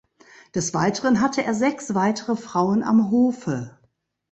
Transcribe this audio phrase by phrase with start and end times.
[0.55, 3.77] Des Weiteren hatte er sechs weitere Frauen am Hofe.